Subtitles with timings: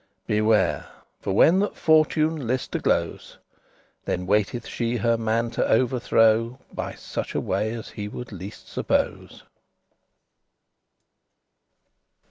[0.25, 0.87] Beware,
[1.21, 3.37] for when that Fortune list to glose
[4.05, 8.67] Then waiteth she her man to overthrow, By such a way as he would least
[8.67, 9.43] suppose.